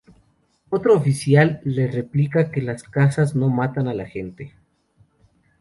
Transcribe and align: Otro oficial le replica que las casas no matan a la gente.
Otro 0.71 0.95
oficial 0.95 1.61
le 1.63 1.85
replica 1.85 2.49
que 2.49 2.63
las 2.63 2.81
casas 2.81 3.35
no 3.35 3.49
matan 3.49 3.87
a 3.87 3.93
la 3.93 4.07
gente. 4.07 4.55